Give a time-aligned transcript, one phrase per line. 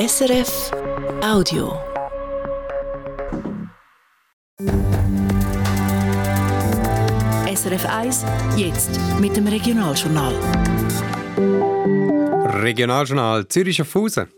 [0.00, 0.70] SRF
[1.22, 1.78] Audio.
[7.54, 8.24] SRF 1,
[8.56, 10.32] jetzt mit dem Regionaljournal.
[12.62, 14.28] Regionaljournal Zürich Schaffhausen.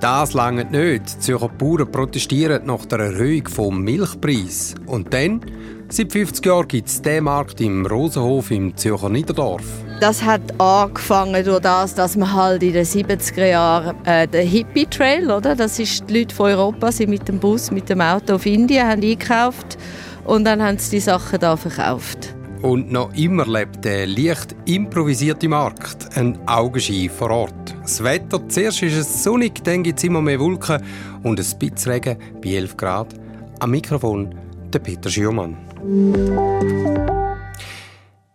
[0.00, 1.12] Das lange nicht.
[1.12, 4.76] Die Zürcher Bauern protestieren nach der Erhöhung vom Milchpreis.
[4.86, 5.40] Und dann,
[5.88, 9.64] seit 50 Jahren gibt es den Markt im Rosenhof im Zürcher Niederdorf.
[10.00, 14.86] Das hat angefangen durch das, dass man halt in den 70er Jahren äh, den Hippie
[14.86, 15.56] Trail, oder?
[15.56, 18.86] Das ist die Leute von Europa sind mit dem Bus, mit dem Auto auf Indien,
[18.86, 19.76] haben eingekauft
[20.24, 22.32] und dann haben sie die Sachen da verkauft.
[22.62, 27.74] Und noch immer lebt der leicht improvisierte Markt, ein Augenschein vor Ort.
[27.82, 30.80] Das Wetter, zuerst ist es sonnig, dann gibt es immer mehr Wolken
[31.24, 33.14] und ein bisschen Regen bei 11 Grad.
[33.58, 34.32] Am Mikrofon
[34.72, 35.56] der Peter Schürmann.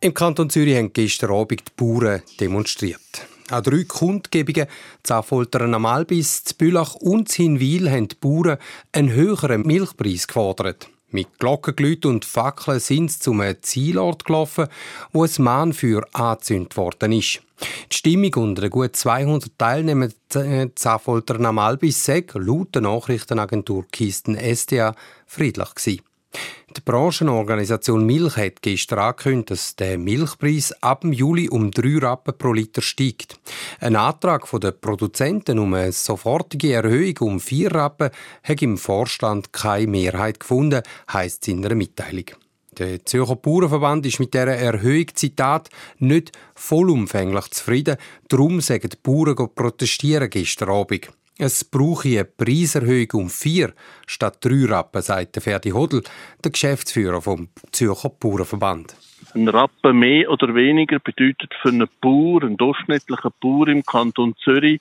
[0.03, 2.99] Im Kanton Zürich haben gestern Abend die Bauern demonstriert.
[3.49, 4.67] An drei Kundgebungen,
[5.01, 8.57] Zaffoltern am Albis, Bülach und Hinwil, haben die Bauern
[8.91, 10.89] einen höheren Milchpreis gefordert.
[11.11, 14.67] Mit Glockengeläut und Fackeln sind sie zum Zielort gelaufen,
[15.13, 17.41] wo ein Mahnfeuer angezündet worden ist.
[17.89, 20.13] Die Stimmung unter den gut 200 Teilnehmern
[20.75, 24.95] Zaffoltern am Albis sei laut der Nachrichtenagentur Kisten SDA
[25.27, 26.01] friedlich gewesen.
[26.75, 32.51] Die Branchenorganisation Milch hat gestern angekündigt, dass der Milchpreis ab Juli um 3 Rappen pro
[32.51, 33.39] Liter steigt.
[33.79, 38.09] Ein Antrag der Produzenten um eine sofortige Erhöhung um 4 Rappen
[38.41, 42.25] hat im Vorstand keine Mehrheit gefunden, heisst es in einer Mitteilung.
[42.79, 47.97] Der Zürcher Bauernverband ist mit dieser Erhöhung, Zitat, nicht vollumfänglich zufrieden.
[48.29, 51.09] Darum sagen die Bauern protestieren gestern Abend.
[51.45, 53.73] Es brauche eine Preiserhöhung um vier
[54.07, 56.01] statt drei Rappen, sagt Ferdi Hodl,
[56.41, 58.95] der Geschäftsführer vom Zürcher Bauernverband.
[59.35, 64.79] Ein Rappen mehr oder weniger bedeutet für einen Bauer, einen durchschnittlichen Bauer im Kanton Zürich,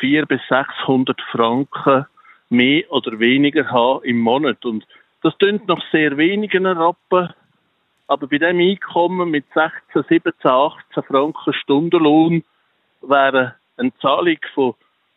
[0.00, 2.06] 400 bis 600 Franken
[2.48, 4.64] mehr oder weniger haben im Monat.
[4.64, 4.86] Und
[5.22, 7.34] das klingt noch sehr wenigen Rappen,
[8.06, 12.44] aber bei dem Einkommen mit 16, 17, 18 Franken Stundenlohn
[13.02, 14.74] wäre eine Zahlung von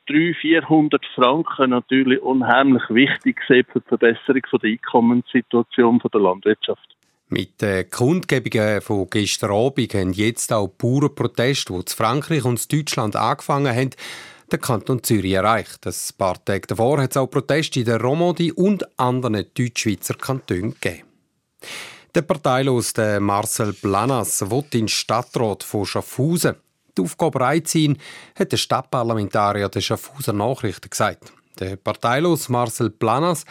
[0.08, 6.96] 300, 400 Franken natürlich unheimlich wichtig für die Verbesserung der Einkommenssituation der Landwirtschaft.
[7.30, 12.78] Mit den Kundgebungen von gestern Abend haben jetzt auch Bauernproteste, die in Frankreich und in
[12.78, 13.90] Deutschland angefangen haben,
[14.52, 15.88] den Kanton Zürich erreicht.
[15.88, 20.76] Ein paar Tage davor hat es auch Proteste in der Romandie und anderen Deutschschweizer Kantonen
[20.80, 21.04] gegeben.
[22.14, 26.56] Der parteilos Marcel Planas will in Stadtrat von Schaffhausen
[26.98, 27.98] die Aufgabe reinziehen,
[28.38, 31.32] hat der Stadtparlamentarier der Schaffhauser Nachrichten gesagt.
[31.60, 33.46] Der parteilos Marcel Planas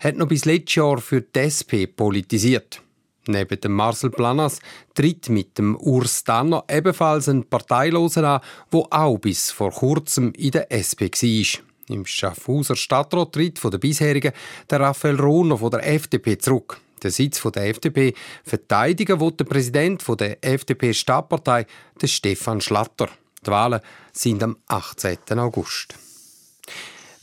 [0.00, 2.82] hat noch bis letztes Jahr für die SP politisiert.
[3.26, 4.60] Neben dem Marcel Planas
[4.94, 8.40] tritt mit dem Urs Danner ebenfalls ein Parteiloser an,
[8.72, 11.64] der auch bis vor kurzem in der SP war.
[11.88, 14.32] Im Schaffhauser Stadtrat tritt von der bisherigen
[14.70, 16.80] der Raphael Rohner von der FDP zurück.
[16.98, 18.14] Den Sitz der FDP
[18.44, 21.66] verteidigen will der Präsident der FDP-Stadtpartei,
[22.04, 23.08] Stefan Schlatter.
[23.44, 23.80] Die Wahlen
[24.12, 25.18] sind am 18.
[25.38, 25.94] August.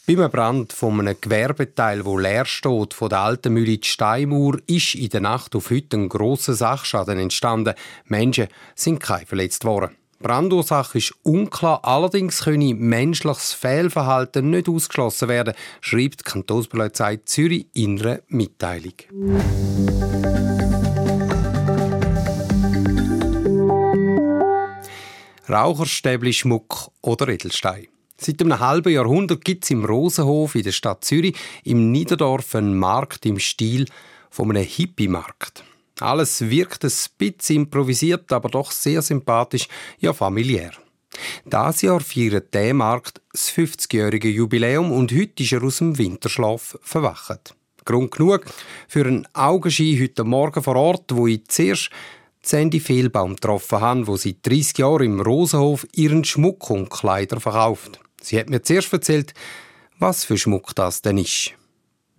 [0.08, 5.10] Beim Brand von einem Gewerbeteil, wo leer steht, von der alten Mühle Steinmauer, ist in
[5.10, 7.74] der Nacht auf heute ein grosser Sachschaden entstanden.
[8.06, 9.96] Menschen sind keine verletzt worden.
[10.26, 18.02] Brandursache ist unklar, allerdings könne menschliches Fehlverhalten nicht ausgeschlossen werden, schreibt die Kantonspolizei Zürich in
[18.02, 18.94] einer Mitteilung.
[25.48, 27.86] Raucherstäbli, Schmuck oder Edelstein.
[28.18, 32.76] Seit einem halben Jahrhundert gibt es im Rosenhof in der Stadt Zürich im Niederdorf einen
[32.76, 33.86] Markt im Stil
[34.32, 35.64] von einem Hippie-Markt.
[36.00, 39.68] Alles wirkt ein bisschen improvisiert, aber doch sehr sympathisch,
[40.00, 40.72] ja familiär.
[41.46, 46.78] Das Jahr feiert der Markt das 50-jährige Jubiläum und heute ist er aus dem Winterschlaf
[46.82, 47.56] verwacht.
[47.86, 48.46] Grund genug
[48.88, 51.92] für einen Augenschein heute Morgen vor Ort, wo ich zuerst
[52.42, 58.00] Sandy Fehlbaum getroffen habe, wo seit 30 Jahren im Rosenhof ihren Schmuck und Kleider verkauft.
[58.22, 59.34] Sie hat mir zuerst erzählt,
[60.00, 61.54] was für Schmuck das denn ist.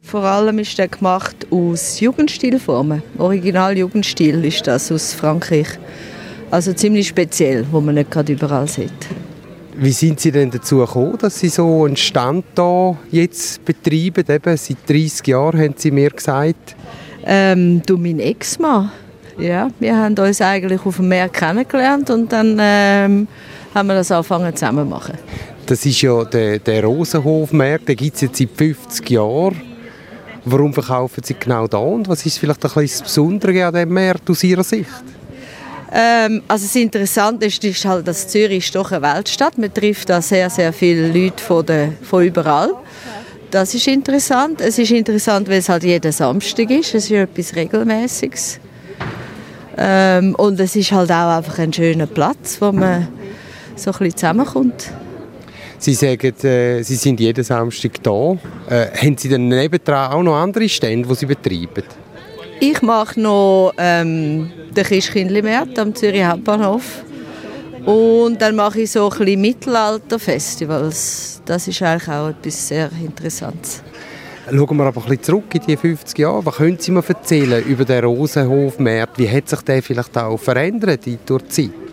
[0.06, 3.03] Vor allem ist der gemacht aus Jugendstilformen.
[3.19, 5.67] Original Jugendstil ist das aus Frankreich.
[6.49, 8.93] Also ziemlich speziell, wo man nicht gerade überall sieht.
[9.75, 14.25] Wie sind Sie denn dazu gekommen, dass Sie so einen Stand da jetzt betreiben?
[14.29, 16.76] Eben seit 30 Jahren haben Sie mir gesagt.
[17.25, 18.93] Ähm, du mein Ex-Mann.
[19.41, 23.26] Ja, wir haben uns eigentlich auf dem Meer kennengelernt und dann ähm,
[23.75, 25.14] haben wir das angefangen zusammen zu machen.
[25.67, 29.75] Das ist ja der, der Rosenhofmarkt, den gibt es jetzt seit 50 Jahren.
[30.49, 34.31] Warum verkaufen Sie genau da und was ist vielleicht ein das Besondere an diesem Markt
[34.31, 34.87] aus Ihrer Sicht?
[35.93, 39.59] Ähm, also das Interessante ist, ist halt, dass Zürich doch eine Weltstadt.
[39.59, 42.71] Man trifft da sehr, sehr viele Leute von, der, von überall.
[43.51, 44.61] Das ist interessant.
[44.61, 46.95] Es ist interessant, weil es halt jeden Samstag ist.
[46.95, 48.61] Es ist etwas Regelmäßiges.
[49.77, 53.09] Ähm, und es ist halt auch einfach ein schöner Platz, wo man
[53.75, 54.93] so ein bisschen zusammenkommt.
[55.78, 58.37] Sie sagen, äh, Sie sind jeden Samstag da.
[58.69, 61.84] Äh, haben Sie dann nebendran auch noch andere Stände, die Sie betreiben?
[62.61, 67.05] Ich mache noch ähm, den Christkindlmarkt am Zürich Hauptbahnhof.
[67.84, 71.43] Und dann mache ich so ein bisschen Mittelalterfestivals.
[71.44, 73.82] Das ist eigentlich auch etwas sehr Interessantes.
[74.50, 76.46] Schauen wir aber ein bisschen zurück in die 50 Jahre.
[76.46, 79.19] Was können Sie mir erzählen über den Rosenhofmarkt?
[79.19, 81.86] Wie hat sich der vielleicht auch verändert durch die Zeit?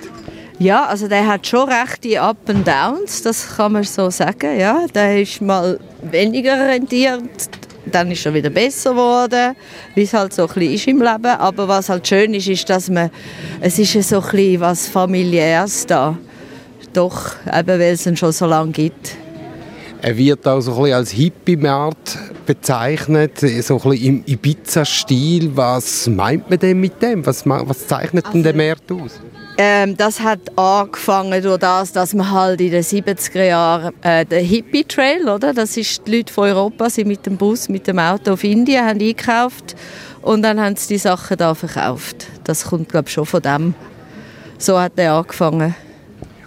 [0.64, 4.58] Ja, also der hat schon rechte Up and Downs, das kann man so sagen.
[4.58, 7.50] Ja, der ist mal weniger rentiert,
[7.86, 9.58] dann ist er wieder besser geworden,
[9.94, 11.26] wie es halt so ein bisschen ist im Leben.
[11.26, 13.12] Aber was halt schön ist, ist, dass man,
[13.60, 16.18] es ist so ein bisschen was familiäres da.
[16.94, 19.18] Doch, eben weil es ihn schon so lange gibt.
[20.02, 25.52] Er wird auch so ein bisschen als Hippie-Markt bezeichnet, so ein bisschen im Ibiza-Stil.
[25.58, 27.26] Was meint man denn mit dem?
[27.26, 29.20] Was, was zeichnet denn der Markt aus?
[29.56, 34.44] Ähm, das hat angefangen durch das, dass man halt in den 70er Jahren äh, den
[34.44, 35.54] Hippie Trail, oder?
[35.54, 38.84] Das ist die Leute von Europa sind mit dem Bus, mit dem Auto auf Indien,
[38.84, 39.76] haben eingekauft
[40.24, 42.26] und dann haben sie die Sachen da verkauft.
[42.46, 43.76] Das kommt glaube ich schon von dem.
[44.58, 45.76] So hat er angefangen.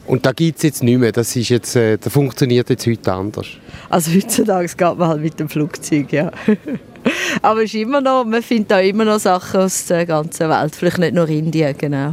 [0.06, 1.12] Und da gibt es jetzt nicht mehr.
[1.12, 3.47] Das ist jetzt, äh, das funktioniert jetzt heute anders.
[3.88, 6.32] Also heutzutage geht man halt mit dem Flugzeug, ja.
[7.43, 10.75] Aber es ist immer noch, man findet da immer noch Sachen aus der ganzen Welt.
[10.75, 12.12] Vielleicht nicht nur Indien, genau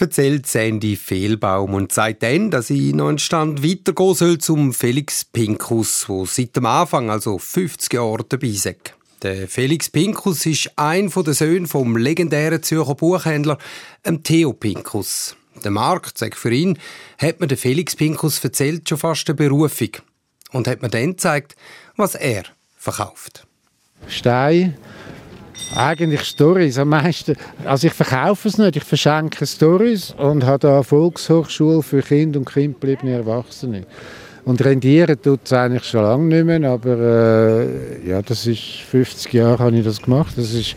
[0.00, 5.24] erzählt Sandy Fehlbaum und sagt dann, dass ich noch einen Stand weitergehen soll zum Felix
[5.24, 8.68] Pinkus, der seit dem Anfang, also 50 Jahre, dabei ist.
[9.22, 13.58] Der Felix Pinkus ist ein der Söhne vom legendären Zürcher Buchhändler
[14.22, 15.36] Theo Pinkus.
[15.64, 16.78] Der Markt, sag für ihn,
[17.18, 19.90] hat mir der Felix Pinkus erzählt schon fast eine Berufung
[20.52, 21.56] und hat mir dann gezeigt,
[21.96, 22.44] was er
[22.76, 23.46] verkauft.
[24.06, 24.76] Stein,
[25.74, 27.36] eigentlich Stories am meisten.
[27.64, 32.50] Also ich verkaufe es nicht, ich verschenke Stories und habe eine Volkshochschule für Kinder und
[32.50, 33.84] kindgebliebene Erwachsene.
[34.48, 39.30] Und rendieren tut es eigentlich schon lange nicht mehr, aber äh, ja, das ist 50
[39.34, 40.32] Jahre habe ich das gemacht.
[40.38, 40.74] Das ist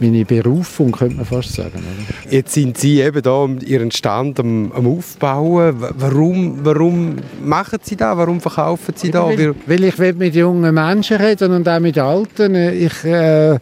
[0.00, 1.74] meine Berufung, könnte man fast sagen.
[1.74, 2.32] Oder?
[2.32, 5.76] Jetzt sind Sie eben da Ihren Stand am, am Aufbauen.
[5.98, 8.16] Warum, warum machen Sie das?
[8.16, 9.26] Warum verkaufen Sie da?
[9.26, 12.54] Weil, weil ich mit jungen Menschen reden und auch mit Alten.
[12.54, 13.58] Ich äh,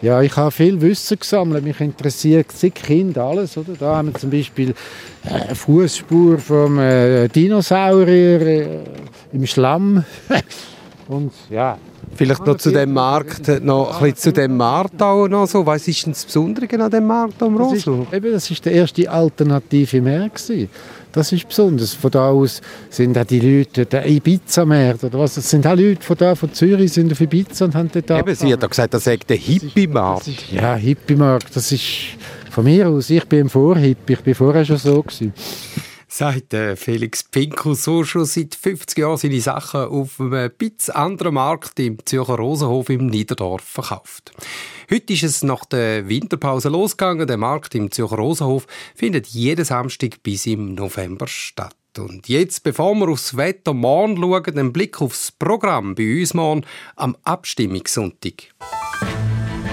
[0.00, 1.64] ja, ich habe viel Wissen gesammelt.
[1.64, 3.56] Mich interessiert seit Kind alles.
[3.56, 3.74] Oder?
[3.78, 4.74] Da haben wir zum Beispiel
[5.24, 8.84] eine Fußspur vom äh, Dinosaurier äh,
[9.32, 10.04] im Schlamm.
[11.08, 11.78] Und ja,
[12.14, 15.64] Vielleicht noch zu dem Markt, noch ein bisschen zu dem Markt auch noch so.
[15.64, 18.06] Was ist denn das Besondere an dem Markt am Rosel?
[18.10, 20.40] Das, das ist der erste alternative Markt
[21.12, 21.94] das ist besonders.
[21.94, 22.60] Von da aus
[22.90, 26.52] sind auch die Leute, der Ibiza-Markt oder was, das sind auch Leute von da, von
[26.52, 30.28] Zürich, sind auf Ibiza und haben dort Eben, Sie hat gesagt, das sei der Hippie-Markt.
[30.52, 31.84] Ja, Hippie-Markt, das ist
[32.50, 35.32] von mir aus, ich bin im Vorhippie, ich bin vorher schon so gewesen
[36.08, 41.78] sagt Felix Pinkel so schon seit 50 Jahren seine Sachen auf einem bisschen anderen Markt
[41.78, 44.32] im Zürcher Rosenhof im Niederdorf verkauft.
[44.90, 47.26] Heute ist es nach der Winterpause losgegangen.
[47.26, 51.76] Der Markt im Zürcher Rosenhof findet jeden Samstag bis im November statt.
[51.98, 56.64] Und jetzt, bevor wir aufs Wetter morgen schauen, einen Blick aufs Programm bei uns morgen
[56.96, 58.54] am Abstimmungssonntag.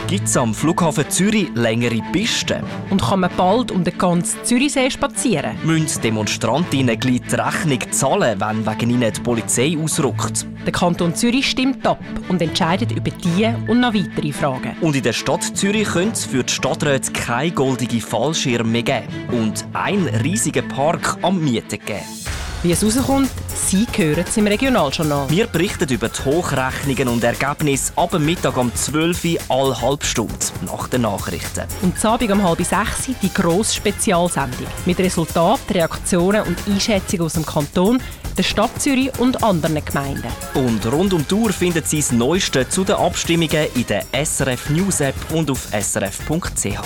[0.08, 2.64] Gibt es am Flughafen Zürich längere Pisten?
[2.92, 5.58] Und kann man bald um den ganzen Zürichsee spazieren?
[5.64, 10.46] Müssen Demonstrantinnen gleich die Rechnung zahlen, wenn wegen ihnen die Polizei ausrückt?
[10.64, 14.76] Der Kanton Zürich stimmt ab und entscheidet über diese und noch weitere Fragen.
[14.82, 19.08] Und in der Stadt Zürich könnte es für die Stadträte keine goldige Fallschirme mehr geben
[19.32, 22.25] und einen riesigen Park am Mieten geben.
[22.64, 25.30] Wie es rauskommt, Sie hören es im Regionaljournal.
[25.30, 30.34] Wir berichten über die Hochrechnungen und Ergebnisse ab Mittag um 12 Uhr alle halbe Stunde
[30.66, 31.66] nach den Nachrichten.
[31.82, 37.46] Und Abend um halb sechs die grosse Spezialsendung mit Resultaten, Reaktionen und Einschätzungen aus dem
[37.46, 38.02] Kanton,
[38.38, 40.28] der Stadt Zürich und anderen Gemeinden.
[40.54, 44.70] Und rund um die Uhr finden Sie das Neueste zu den Abstimmungen in der SRF
[44.70, 46.80] News App und auf srf.ch.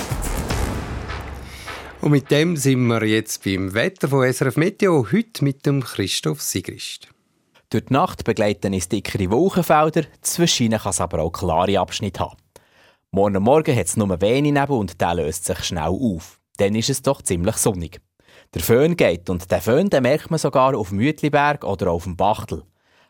[2.02, 6.42] Und mit dem sind wir jetzt beim Wetter von SRF Meteo, heute mit dem Christoph
[6.42, 7.10] Sigrist.
[7.70, 12.38] Durch die Nacht begleiten es dickere Wolkenfelder, zwischen kann es aber auch klare Abschnitte haben.
[13.12, 16.40] Morgen Morgen hat es nur wenig Nebel und der löst sich schnell auf.
[16.56, 18.00] Dann ist es doch ziemlich sonnig.
[18.54, 22.16] Der Föhn geht und den Föhn den merkt man sogar auf Mütliberg oder auf dem
[22.16, 22.64] Bachtel.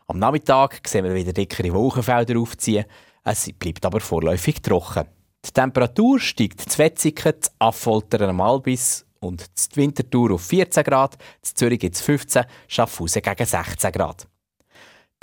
[0.08, 2.86] Am Nachmittag sehen wir wieder dickere Wolkenfelder aufziehen,
[3.22, 5.06] es bleibt aber vorläufig trocken.
[5.46, 9.44] Die Temperatur steigt zu Wetzigen, zu Affoltern am Albis und
[9.74, 14.26] die Wintertour auf 14 Grad, zu Zürich gibt es 15, Schaffhausen gegen 16 Grad.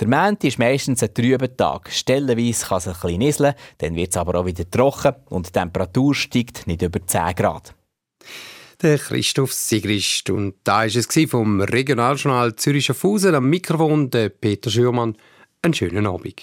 [0.00, 1.90] Der Montag ist meistens ein trüber Tag.
[1.92, 5.52] Stellenweise kann es ein bisschen nieseln, dann wird es aber auch wieder trocken und die
[5.52, 7.74] Temperatur steigt nicht über 10 Grad.
[8.80, 10.30] Der Christoph Sigrist.
[10.30, 15.16] Und da war es vom Regionaljournal Zürich Schaffhausen am Mikrofon der Peter Schürmann.
[15.62, 16.42] Einen schönen Abend.